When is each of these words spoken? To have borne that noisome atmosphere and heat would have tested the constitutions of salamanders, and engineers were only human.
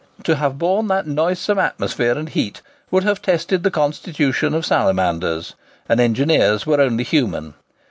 To 0.23 0.35
have 0.37 0.57
borne 0.57 0.87
that 0.87 1.05
noisome 1.05 1.59
atmosphere 1.59 2.17
and 2.17 2.27
heat 2.27 2.63
would 2.89 3.03
have 3.03 3.21
tested 3.21 3.61
the 3.61 3.69
constitutions 3.69 4.55
of 4.55 4.65
salamanders, 4.65 5.53
and 5.87 5.99
engineers 5.99 6.65
were 6.65 6.81
only 6.81 7.03
human. 7.03 7.53